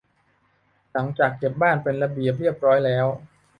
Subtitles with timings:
[0.93, 3.05] หลังจากเก็บบ้านเป็นระเบียบเรียบร้อยแล้ว